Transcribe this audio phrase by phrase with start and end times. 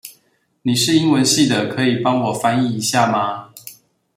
[0.63, 3.53] 你是英文系的，可以幫我翻譯一下嗎？